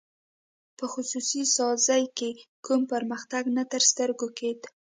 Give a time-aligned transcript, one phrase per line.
[0.77, 2.29] په خصوصي سازۍ کې
[2.65, 4.67] کوم پرمختګ نه تر سترګو کېده.